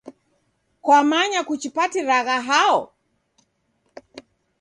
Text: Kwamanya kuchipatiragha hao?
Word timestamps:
Kwamanya 0.83 1.39
kuchipatiragha 1.47 2.37
hao? 2.47 2.79